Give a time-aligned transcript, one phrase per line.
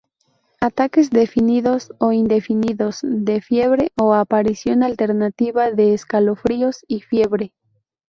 [0.61, 7.53] Ataques definidos o indefinidos de fiebre, o aparición alternativa de escalofríos y fiebre.